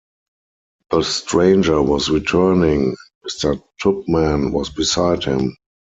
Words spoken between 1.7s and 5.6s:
was returning, and Mr. Tupman was beside him.